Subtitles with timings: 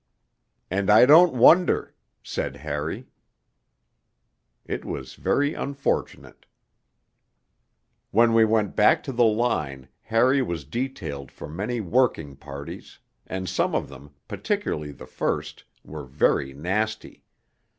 [0.71, 1.93] 'And I don't wonder,'
[2.23, 3.05] said Harry.
[4.65, 6.47] It was very unfortunate.
[6.47, 12.97] III When we went back to the line, Harry was detailed for many working parties;
[13.27, 17.23] and some of them, particularly the first, were very nasty.